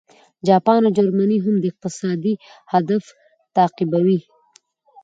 جاپان 0.47 0.81
او 0.85 0.93
جرمني 0.97 1.37
هم 1.45 1.55
دا 1.63 1.67
اقتصادي 1.73 2.33
هدف 2.73 3.03
تعقیبوي 3.55 4.19